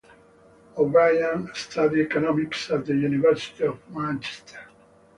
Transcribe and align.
O'Brien 0.77 1.51
studied 1.53 2.07
economics 2.07 2.71
at 2.71 2.87
the 2.87 2.95
University 2.95 3.65
of 3.65 3.77
Manchester. 3.91 4.65